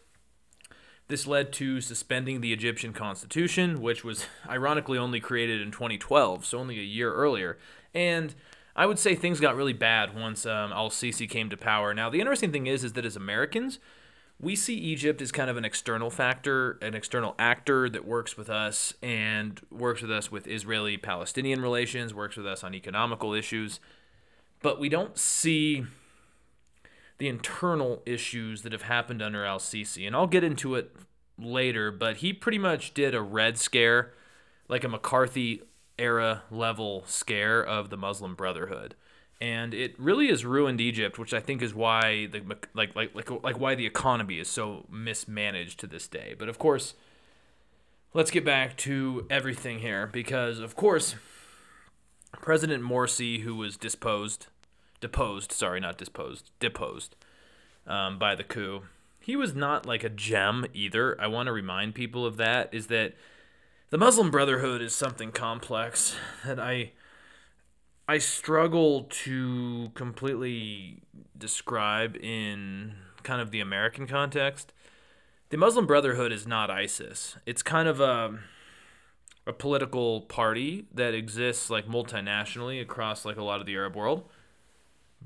[1.08, 6.58] this led to suspending the Egyptian constitution, which was ironically only created in 2012, so
[6.58, 7.58] only a year earlier.
[7.92, 8.34] And
[8.76, 11.92] I would say things got really bad once um, Al Sisi came to power.
[11.92, 13.78] Now, the interesting thing is, is that as Americans,
[14.40, 18.50] we see Egypt as kind of an external factor, an external actor that works with
[18.50, 23.78] us and works with us with Israeli Palestinian relations, works with us on economical issues.
[24.64, 25.84] But we don't see
[27.18, 30.06] the internal issues that have happened under Al Sisi.
[30.06, 30.96] And I'll get into it
[31.38, 34.14] later, but he pretty much did a Red Scare,
[34.66, 35.62] like a McCarthy
[35.98, 38.96] era level scare of the Muslim Brotherhood
[39.40, 42.40] and it really has ruined Egypt, which I think is why the
[42.72, 46.34] like like like like why the economy is so mismanaged to this day.
[46.38, 46.94] But of course,
[48.14, 51.16] let's get back to everything here because of course,
[52.40, 54.46] President Morsi, who was disposed,
[55.04, 57.14] deposed, sorry, not disposed, deposed
[57.86, 58.84] um, by the coup,
[59.20, 61.20] he was not like a gem either.
[61.20, 62.72] I want to remind people of that.
[62.72, 63.12] Is that
[63.90, 66.92] the Muslim Brotherhood is something complex that I
[68.08, 71.02] I struggle to completely
[71.36, 74.72] describe in kind of the American context.
[75.50, 77.36] The Muslim Brotherhood is not ISIS.
[77.44, 78.38] It's kind of a
[79.46, 84.24] a political party that exists like multinationally across like a lot of the Arab world.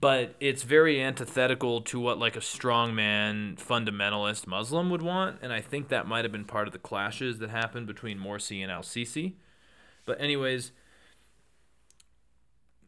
[0.01, 5.61] But it's very antithetical to what like a strongman fundamentalist Muslim would want, and I
[5.61, 9.35] think that might have been part of the clashes that happened between Morsi and Al-Sisi.
[10.05, 10.71] But anyways,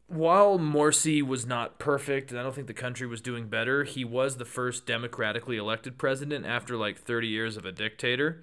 [0.06, 4.04] while Morsi was not perfect, and I don't think the country was doing better, he
[4.04, 8.42] was the first democratically elected president after like 30 years of a dictator.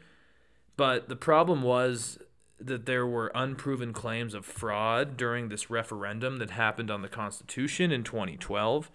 [0.75, 2.19] But the problem was
[2.59, 7.91] that there were unproven claims of fraud during this referendum that happened on the Constitution
[7.91, 8.89] in 2012.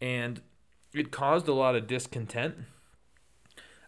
[0.00, 0.40] And
[0.92, 2.56] it caused a lot of discontent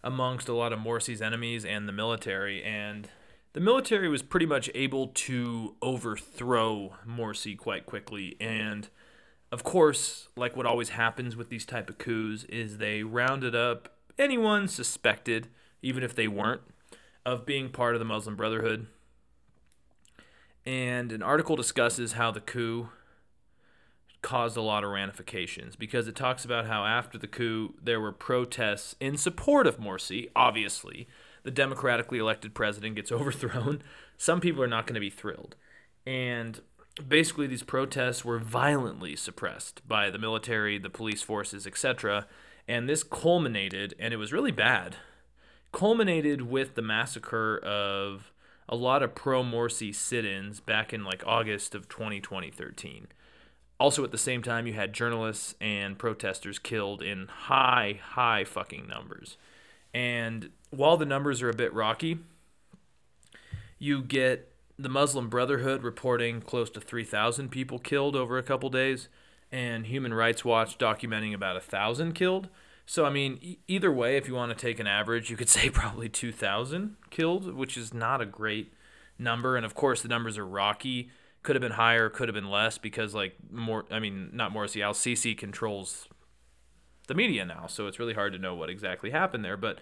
[0.05, 2.63] amongst a lot of Morsi's enemies and the military.
[2.63, 3.09] And
[3.53, 8.89] the military was pretty much able to overthrow Morsi quite quickly and
[9.53, 13.97] of course, like what always happens with these type of coups is they rounded up
[14.19, 15.49] anyone suspected,
[15.83, 16.63] even if they weren't,
[17.25, 18.87] of being part of the Muslim Brotherhood.
[20.67, 22.89] And an article discusses how the coup
[24.21, 28.11] caused a lot of ramifications because it talks about how after the coup there were
[28.11, 31.07] protests in support of Morsi, obviously,
[31.45, 33.83] the democratically elected president gets overthrown,
[34.17, 35.55] some people are not going to be thrilled.
[36.05, 36.61] And
[37.07, 42.27] basically, these protests were violently suppressed by the military, the police forces, etc.
[42.67, 44.97] And this culminated, and it was really bad,
[45.71, 48.33] culminated with the massacre of
[48.69, 53.07] a lot of pro Morsi sit ins back in like August of 2020 13.
[53.79, 58.87] Also, at the same time, you had journalists and protesters killed in high, high fucking
[58.89, 59.37] numbers.
[59.93, 62.19] And while the numbers are a bit rocky,
[63.79, 69.09] you get the Muslim Brotherhood reporting close to 3,000 people killed over a couple days,
[69.53, 72.49] and Human Rights Watch documenting about a thousand killed.
[72.87, 75.49] So I mean, e- either way, if you want to take an average, you could
[75.57, 78.73] say probably 2,000 killed, which is not a great
[79.19, 79.57] number.
[79.57, 81.11] And of course, the numbers are rocky.
[81.43, 84.83] Could have been higher, could have been less because, like, more, I mean, not Morsi,
[84.83, 86.09] Al Sisi controls
[87.07, 87.67] the media now.
[87.69, 89.57] So it's really hard to know what exactly happened there.
[89.57, 89.79] But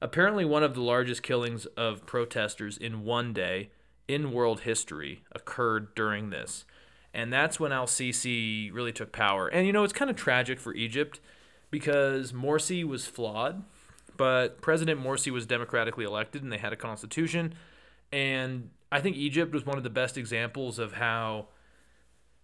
[0.00, 3.70] apparently, one of the largest killings of protesters in one day
[4.06, 6.64] in world history occurred during this.
[7.12, 9.48] And that's when Al Sisi really took power.
[9.48, 11.20] And, you know, it's kind of tragic for Egypt
[11.74, 13.64] because Morsi was flawed,
[14.16, 17.52] but President Morsi was democratically elected and they had a constitution.
[18.12, 21.48] And I think Egypt was one of the best examples of how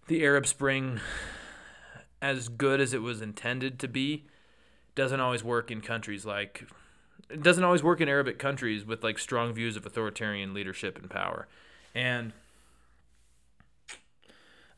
[0.07, 0.99] the Arab Spring,
[2.21, 4.25] as good as it was intended to be,
[4.95, 6.67] doesn't always work in countries like
[7.29, 11.09] it doesn't always work in Arabic countries with like strong views of authoritarian leadership and
[11.09, 11.47] power.
[11.95, 12.33] And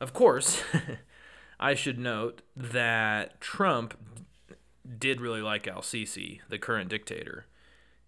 [0.00, 0.62] of course,
[1.58, 3.94] I should note that Trump
[4.98, 7.46] did really like Al Sisi, the current dictator.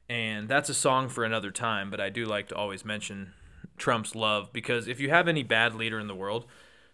[0.08, 3.32] And that's a song for another time, but I do like to always mention
[3.76, 6.46] Trump's love because if you have any bad leader in the world,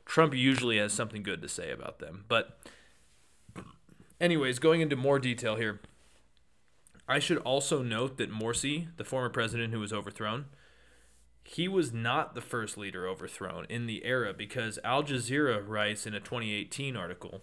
[0.06, 2.24] Trump usually has something good to say about them.
[2.28, 2.58] But,
[4.20, 5.80] anyways, going into more detail here,
[7.08, 10.46] I should also note that Morsi, the former president who was overthrown,
[11.44, 16.14] he was not the first leader overthrown in the era because Al Jazeera writes in
[16.14, 17.42] a 2018 article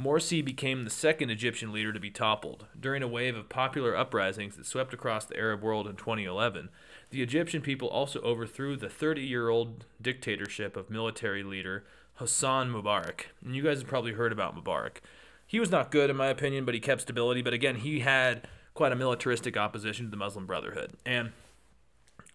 [0.00, 2.66] Morsi became the second Egyptian leader to be toppled.
[2.78, 6.68] During a wave of popular uprisings that swept across the Arab world in 2011,
[7.10, 11.84] the Egyptian people also overthrew the 30 year old dictatorship of military leader
[12.20, 13.26] Hosni Mubarak.
[13.44, 14.98] And you guys have probably heard about Mubarak.
[15.46, 17.42] He was not good, in my opinion, but he kept stability.
[17.42, 20.92] But again, he had quite a militaristic opposition to the Muslim Brotherhood.
[21.04, 21.32] And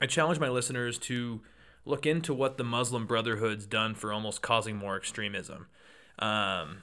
[0.02, 1.42] I challenge my listeners to
[1.86, 5.68] look into what the Muslim Brotherhood's done for almost causing more extremism.
[6.20, 6.80] Um,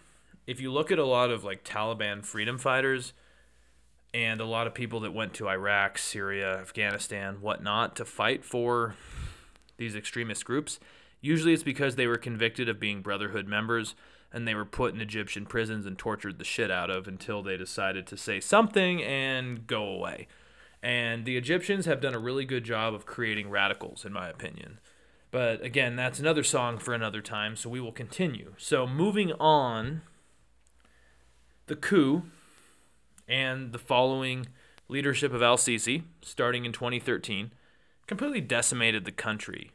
[0.51, 3.13] if you look at a lot of like Taliban freedom fighters
[4.13, 8.97] and a lot of people that went to Iraq, Syria, Afghanistan, whatnot to fight for
[9.77, 10.81] these extremist groups,
[11.21, 13.95] usually it's because they were convicted of being Brotherhood members
[14.33, 17.57] and they were put in Egyptian prisons and tortured the shit out of until they
[17.57, 20.27] decided to say something and go away.
[20.83, 24.81] And the Egyptians have done a really good job of creating radicals, in my opinion.
[25.31, 28.55] But again, that's another song for another time, so we will continue.
[28.59, 30.03] So, moving on
[31.71, 32.25] the coup
[33.29, 34.49] and the following
[34.89, 37.53] leadership of Al Sisi, starting in 2013,
[38.09, 39.71] completely decimated the country.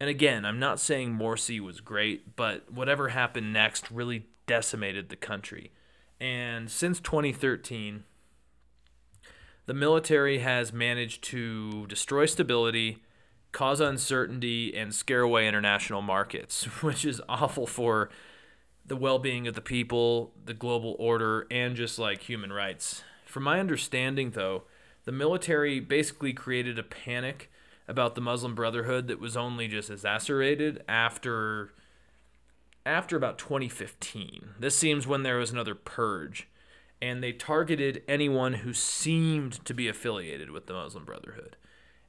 [0.00, 5.14] And again, I'm not saying Morsi was great, but whatever happened next really decimated the
[5.14, 5.70] country.
[6.20, 8.02] And since 2013,
[9.66, 13.04] the military has managed to destroy stability,
[13.52, 18.10] cause uncertainty, and scare away international markets, which is awful for
[18.84, 23.02] the well being of the people, the global order, and just like human rights.
[23.24, 24.64] From my understanding, though,
[25.04, 27.50] the military basically created a panic
[27.88, 31.72] about the Muslim Brotherhood that was only just exacerbated after
[32.84, 34.54] after about 2015.
[34.58, 36.48] This seems when there was another purge
[37.00, 41.56] and they targeted anyone who seemed to be affiliated with the Muslim Brotherhood.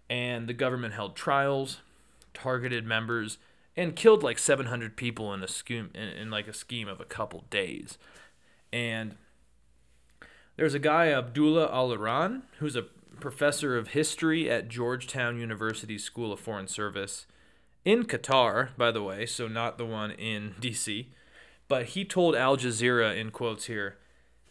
[0.09, 1.79] And the government held trials,
[2.33, 3.39] targeted members,
[3.75, 7.05] and killed like 700 people in a scheme in, in like a scheme of a
[7.05, 7.97] couple days.
[8.71, 9.15] And
[10.55, 12.85] there's a guy Abdullah Al-Arian who's a
[13.19, 17.25] professor of history at Georgetown University School of Foreign Service
[17.85, 21.07] in Qatar, by the way, so not the one in DC.
[21.67, 23.97] But he told Al Jazeera in quotes here,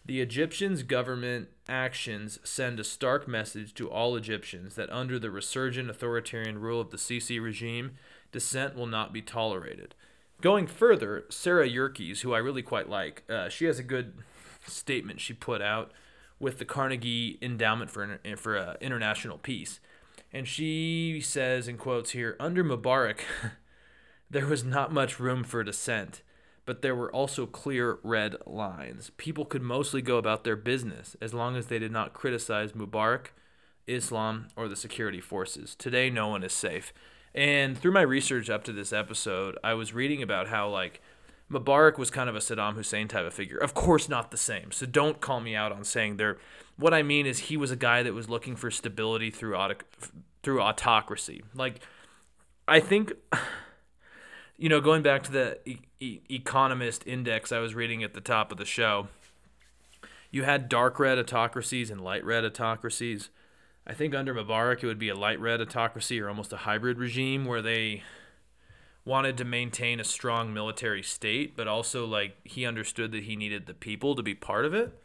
[0.05, 5.89] the Egyptians' government actions send a stark message to all Egyptians that under the resurgent
[5.89, 7.93] authoritarian rule of the Sisi regime,
[8.33, 9.95] dissent will not be tolerated.
[10.41, 14.15] Going further, Sarah Yerkes, who I really quite like, uh, she has a good
[14.67, 15.93] statement she put out
[16.41, 19.79] with the Carnegie Endowment for for uh, International Peace,
[20.33, 23.21] and she says in quotes here, under Mubarak,
[24.31, 26.23] there was not much room for dissent,
[26.65, 29.11] but there were also clear red lines.
[29.17, 33.27] People could mostly go about their business as long as they did not criticize Mubarak,
[33.87, 35.75] Islam, or the security forces.
[35.75, 36.93] Today, no one is safe.
[37.35, 41.01] And through my research up to this episode, I was reading about how like
[41.53, 43.59] Mubarak was kind of a Saddam Hussein type of figure.
[43.59, 44.73] Of course, not the same.
[44.73, 46.39] So don't call me out on saying they're.
[46.77, 49.77] What I mean is he was a guy that was looking for stability through auto,
[50.43, 51.43] through autocracy.
[51.55, 51.81] Like,
[52.67, 53.13] I think,
[54.57, 58.21] you know, going back to the e- e- Economist index I was reading at the
[58.23, 59.09] top of the show,
[60.31, 63.29] you had dark red autocracies and light red autocracies.
[63.87, 66.99] I think under Mubarak it would be a light red autocracy or almost a hybrid
[66.99, 68.03] regime where they
[69.05, 73.67] wanted to maintain a strong military state, but also like he understood that he needed
[73.67, 74.97] the people to be part of it.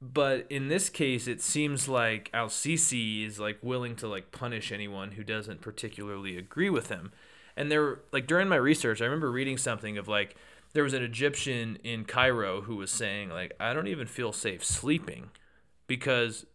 [0.00, 4.72] but in this case, it seems like Al Sisi is like willing to like punish
[4.72, 7.12] anyone who doesn't particularly agree with him.
[7.56, 10.36] And there, like during my research, I remember reading something of like
[10.72, 14.64] there was an Egyptian in Cairo who was saying like I don't even feel safe
[14.64, 15.30] sleeping
[15.86, 16.46] because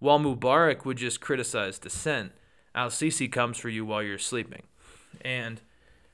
[0.00, 2.32] while Mubarak would just criticize dissent,
[2.74, 4.64] Al Sisi comes for you while you're sleeping,
[5.20, 5.60] and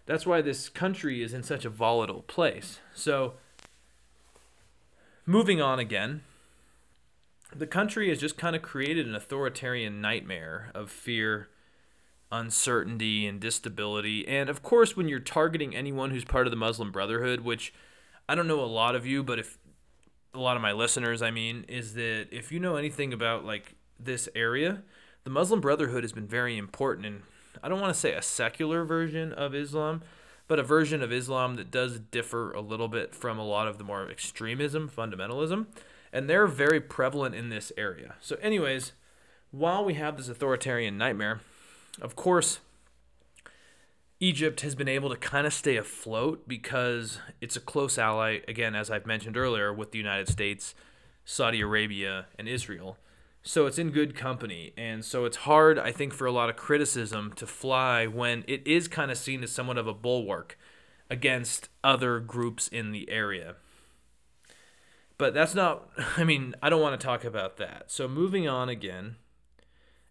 [0.05, 2.81] that's why this country is in such a volatile place.
[2.95, 3.35] So,
[5.25, 6.23] moving on again,
[7.55, 11.49] the country has just kind of created an authoritarian nightmare of fear,
[12.33, 14.27] uncertainty, and instability.
[14.27, 17.73] And of course, when you're targeting anyone who's part of the Muslim Brotherhood, which
[18.29, 19.59] I don't know a lot of you, but if
[20.35, 23.76] a lot of my listeners, I mean, is that if you know anything about like
[23.99, 24.83] this area,
[25.25, 27.23] the Muslim Brotherhood has been very important in
[27.63, 30.03] I don't want to say a secular version of Islam,
[30.49, 33.79] but a version of Islam that does differ a little bit from a lot of
[33.79, 35.67] the more extremism, fundamentalism,
[36.13, 38.15] and they're very prevalent in this area.
[38.21, 38.93] So, anyways,
[39.51, 41.41] while we have this authoritarian nightmare,
[42.01, 42.61] of course,
[44.21, 48.75] Egypt has been able to kind of stay afloat because it's a close ally, again,
[48.75, 50.75] as I've mentioned earlier, with the United States,
[51.25, 52.97] Saudi Arabia, and Israel.
[53.47, 54.73] So it's in good company.
[54.77, 58.67] And so it's hard, I think, for a lot of criticism to fly when it
[58.67, 60.59] is kind of seen as somewhat of a bulwark
[61.09, 63.55] against other groups in the area.
[65.17, 67.85] But that's not, I mean, I don't want to talk about that.
[67.87, 69.15] So moving on again.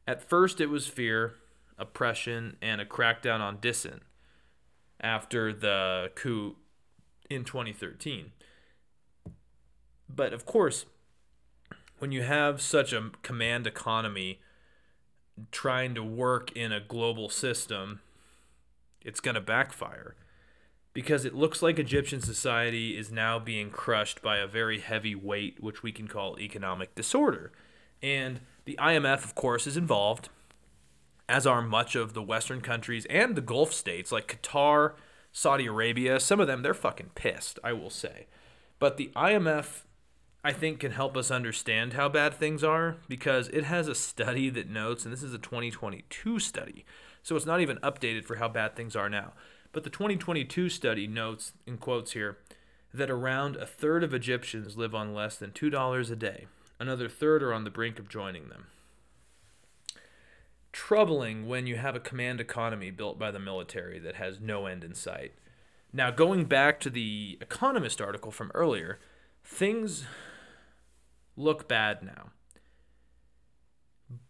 [0.08, 1.34] At first, it was fear,
[1.78, 4.04] oppression, and a crackdown on dissent
[5.02, 6.56] after the coup
[7.30, 8.32] in 2013.
[10.08, 10.86] But of course,
[12.06, 14.40] when you have such a command economy
[15.52, 18.00] trying to work in a global system,
[19.02, 20.14] it's going to backfire
[20.94, 25.64] because it looks like Egyptian society is now being crushed by a very heavy weight,
[25.64, 27.52] which we can call economic disorder.
[28.04, 30.30] And the IMF, of course, is involved,
[31.28, 34.94] as are much of the Western countries and the Gulf states like Qatar,
[35.32, 36.20] Saudi Arabia.
[36.20, 38.28] Some of them, they're fucking pissed, I will say.
[38.78, 39.86] But the IMF
[40.46, 44.52] I think can help us understand how bad things are because it has a study
[44.52, 46.86] that notes, and this is a 2022 study,
[47.24, 49.34] so it's not even updated for how bad things are now.
[49.72, 52.38] But the 2022 study notes, in quotes here,
[52.94, 56.46] that around a third of Egyptians live on less than $2 a day.
[56.80, 58.68] Another third are on the brink of joining them.
[60.72, 64.84] Troubling when you have a command economy built by the military that has no end
[64.84, 65.34] in sight.
[65.92, 69.00] Now, going back to the Economist article from earlier,
[69.44, 70.06] things
[71.36, 72.32] look bad now.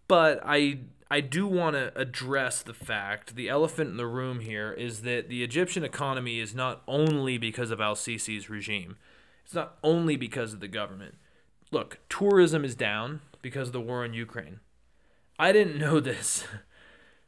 [0.07, 0.79] But I
[1.09, 5.29] I do want to address the fact the elephant in the room here is that
[5.29, 8.97] the Egyptian economy is not only because of Al Sisi's regime.
[9.43, 11.15] It's not only because of the government.
[11.71, 14.59] Look, tourism is down because of the war in Ukraine.
[15.37, 16.45] I didn't know this.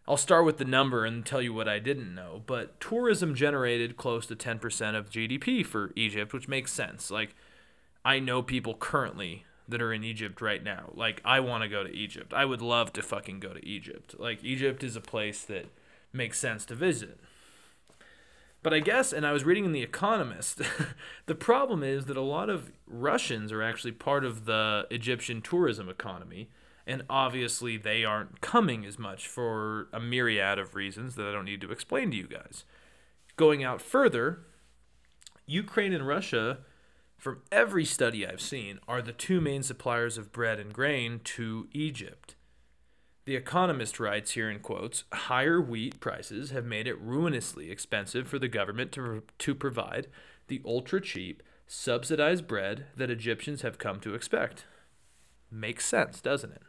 [0.08, 2.42] I'll start with the number and tell you what I didn't know.
[2.46, 7.12] But tourism generated close to 10% of GDP for Egypt, which makes sense.
[7.12, 7.36] Like,
[8.06, 10.92] I know people currently that are in Egypt right now.
[10.94, 12.34] Like I want to go to Egypt.
[12.34, 14.16] I would love to fucking go to Egypt.
[14.18, 15.66] Like Egypt is a place that
[16.14, 17.20] makes sense to visit.
[18.64, 20.62] But I guess, and I was reading in The Economist,
[21.26, 25.88] the problem is that a lot of Russians are actually part of the Egyptian tourism
[25.88, 26.50] economy,
[26.86, 31.46] and obviously they aren't coming as much for a myriad of reasons that I don't
[31.46, 32.66] need to explain to you guys.
[33.36, 34.40] Going out further,
[35.46, 36.60] Ukraine and Russia
[37.18, 41.68] from every study I've seen, are the two main suppliers of bread and grain to
[41.74, 42.36] Egypt.
[43.26, 48.40] The Economist writes here in quotes higher wheat prices have made it ruinously expensive for
[48.40, 50.08] the government to, to provide
[50.48, 54.66] the ultra cheap, subsidized bread that Egyptians have come to expect.
[55.52, 56.62] Makes sense, doesn't it?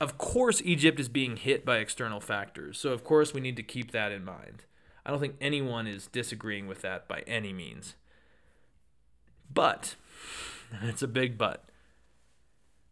[0.00, 3.62] Of course, Egypt is being hit by external factors, so of course we need to
[3.62, 4.64] keep that in mind.
[5.04, 7.96] I don't think anyone is disagreeing with that by any means.
[9.52, 9.96] But,
[10.72, 11.64] and it's a big but,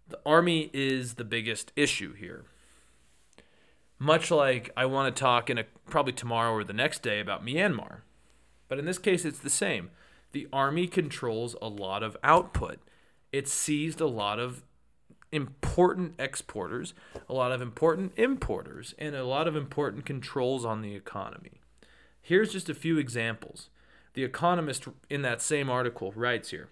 [0.09, 2.45] the army is the biggest issue here.
[3.99, 7.45] Much like I want to talk in a probably tomorrow or the next day about
[7.45, 8.01] Myanmar.
[8.69, 9.91] But in this case it's the same.
[10.33, 12.79] The army controls a lot of output.
[13.33, 14.63] It seized a lot of
[15.33, 16.95] important exporters,
[17.29, 21.61] a lot of important importers, and a lot of important controls on the economy.
[22.21, 23.69] Here's just a few examples.
[24.19, 26.71] The Economist, in that same article, writes here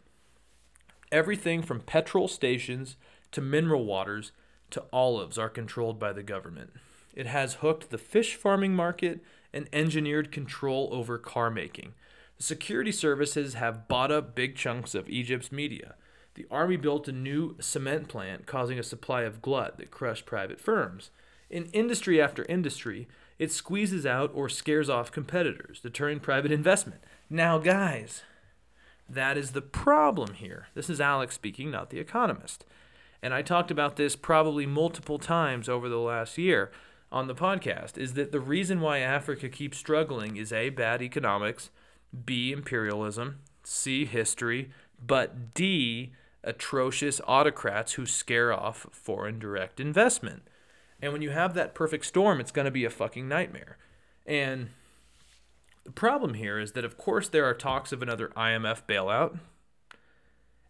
[1.12, 2.96] everything from petrol stations
[3.30, 4.32] to mineral waters
[4.70, 6.72] to olives are controlled by the government.
[7.14, 9.20] It has hooked the fish farming market
[9.52, 11.94] and engineered control over car making.
[12.36, 15.94] The security services have bought up big chunks of Egypt's media.
[16.34, 20.60] The army built a new cement plant, causing a supply of glut that crushed private
[20.60, 21.12] firms.
[21.48, 23.06] In industry after industry,
[23.38, 27.02] it squeezes out or scares off competitors, deterring private investment.
[27.28, 28.22] Now, guys,
[29.08, 30.68] that is the problem here.
[30.74, 32.64] This is Alex speaking, not the economist.
[33.20, 36.70] And I talked about this probably multiple times over the last year
[37.10, 41.70] on the podcast is that the reason why Africa keeps struggling is A, bad economics,
[42.24, 44.70] B, imperialism, C, history,
[45.04, 46.12] but D,
[46.44, 50.42] atrocious autocrats who scare off foreign direct investment.
[51.02, 53.78] And when you have that perfect storm, it's going to be a fucking nightmare.
[54.24, 54.70] And
[55.86, 59.38] the problem here is that, of course, there are talks of another IMF bailout.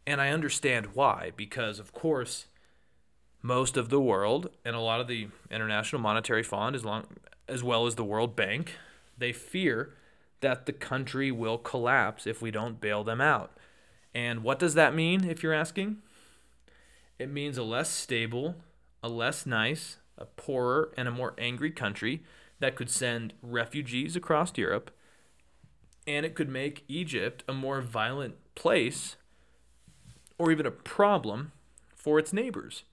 [0.06, 2.46] And I understand why, because, of course,
[3.42, 7.06] most of the world and a lot of the International Monetary Fund, as, long,
[7.48, 8.74] as well as the World Bank,
[9.16, 9.94] they fear
[10.42, 13.56] that the country will collapse if we don't bail them out.
[14.14, 15.96] And what does that mean, if you're asking?
[17.18, 18.56] It means a less stable,
[19.02, 22.22] a less nice, a poorer, and a more angry country
[22.60, 24.90] that could send refugees across Europe.
[26.06, 29.16] And it could make Egypt a more violent place
[30.38, 31.52] or even a problem
[31.94, 32.84] for its neighbors.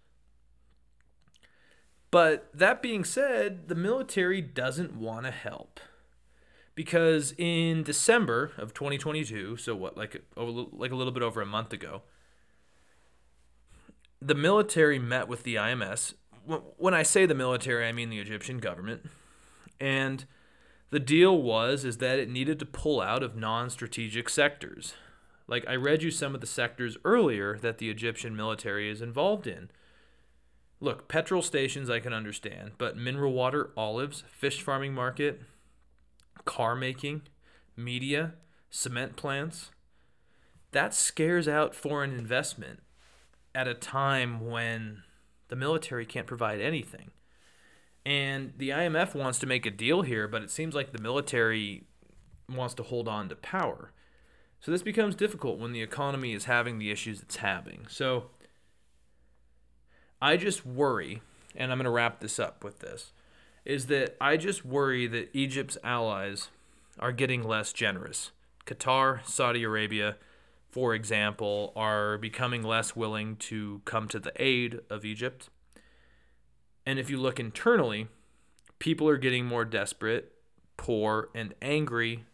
[2.10, 5.80] But that being said, the military doesn't want to help.
[6.76, 11.46] Because in December of 2022, so what, like a, like a little bit over a
[11.46, 12.02] month ago,
[14.22, 16.14] the military met with the IMF.
[16.78, 19.10] When I say the military, I mean the Egyptian government.
[19.80, 20.26] And
[20.94, 24.94] the deal was is that it needed to pull out of non-strategic sectors.
[25.48, 29.48] Like I read you some of the sectors earlier that the Egyptian military is involved
[29.48, 29.72] in
[30.80, 35.42] Look, petrol stations I can understand, but mineral water, olives, fish farming market,
[36.46, 37.24] car making,
[37.76, 38.36] media,
[38.70, 39.72] cement plants,
[40.74, 42.84] that scares out foreign investment
[43.56, 45.02] at a time when
[45.48, 47.10] the military can't provide anything.
[48.06, 51.84] And the IMF wants to make a deal here, but it seems like the military
[52.50, 53.92] wants to hold on to power.
[54.60, 57.86] So this becomes difficult when the economy is having the issues it's having.
[57.90, 58.26] So
[60.22, 61.22] I just worry,
[61.56, 63.12] and I'm going to wrap this up with this,
[63.66, 66.50] is that I just worry that Egypt's allies
[67.00, 68.32] are getting less generous.
[68.66, 70.18] Qatar, Saudi Arabia,
[70.70, 75.50] for example, are becoming less willing to come to the aid of Egypt.
[76.86, 78.08] And if you look internally,
[78.80, 80.34] people are getting more desperate,
[80.78, 82.26] poor, and angry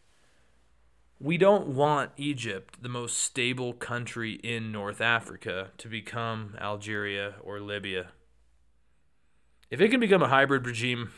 [1.19, 7.59] we don't want Egypt, the most stable country in North Africa, to become Algeria or
[7.59, 8.07] Libya.
[9.69, 11.11] If it can become a hybrid regime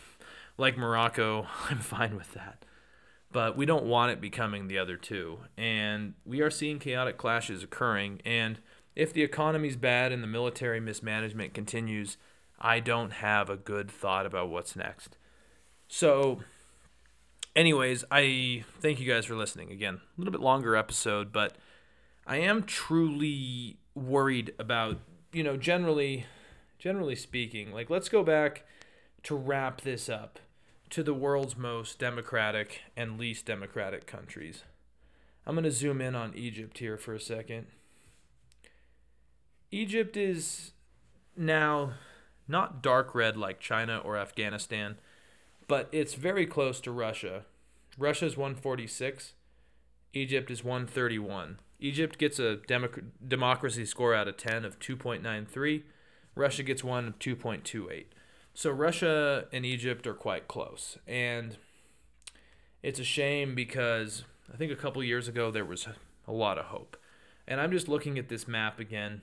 [0.58, 2.66] like Morocco, I'm fine with that.
[3.32, 5.40] But we don't want it becoming the other two.
[5.56, 8.22] And we are seeing chaotic clashes occurring.
[8.26, 8.60] And
[8.96, 12.18] if the economy's bad and the military mismanagement continues,
[12.62, 15.18] I don't have a good thought about what's next.
[15.88, 16.42] So
[17.56, 19.72] anyways, I thank you guys for listening.
[19.72, 21.58] Again, a little bit longer episode, but
[22.28, 25.00] I am truly worried about,
[25.34, 26.26] you know, generally
[26.78, 28.64] generally speaking, like let's go back
[29.24, 30.40] to wrap this up
[30.90, 34.64] to the world's most democratic and least democratic countries.
[35.46, 37.68] I'm going to zoom in on Egypt here for a second.
[39.72, 40.72] Egypt is
[41.36, 41.94] now
[42.48, 44.98] not dark red like China or Afghanistan
[45.72, 47.46] but it's very close to Russia.
[47.98, 49.36] Russia's 146,
[50.14, 51.60] Egypt is 131.
[51.80, 55.84] Egypt gets a democ- democracy score out of 10 of 2.93.
[56.36, 58.04] Russia gets one of 2.28.
[58.54, 60.98] So Russia and Egypt are quite close.
[61.08, 61.56] And
[62.84, 65.88] it's a shame because I think a couple years ago there was
[66.28, 66.98] a lot of hope.
[67.48, 69.22] And I'm just looking at this map again.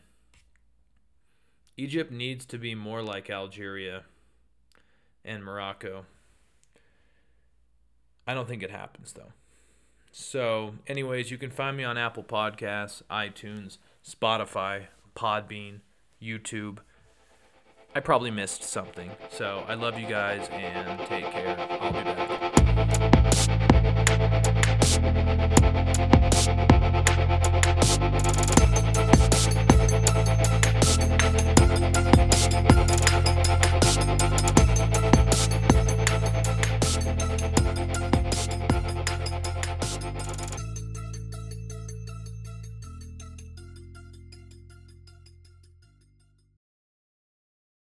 [1.79, 4.03] Egypt needs to be more like Algeria
[5.25, 6.07] and Morocco.
[8.27, 9.33] I don't think it happens though.
[10.11, 15.81] So, anyways, you can find me on Apple Podcasts, iTunes, Spotify, Podbean,
[16.21, 16.79] YouTube.
[17.95, 19.13] I probably missed something.
[19.31, 21.57] So, I love you guys and take care.
[21.81, 23.08] I'll be back.